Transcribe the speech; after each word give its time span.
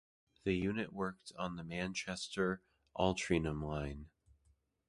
The 0.45 0.53
unit 0.55 0.93
worked 0.93 1.31
on 1.37 1.57
the 1.57 1.63
Manchester- 1.63 2.63
Altrincham 2.97 3.61
line. 3.63 4.09